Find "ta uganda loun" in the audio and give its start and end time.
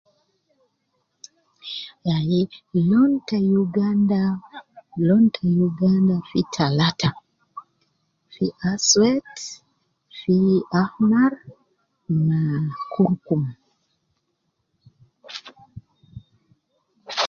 3.27-5.25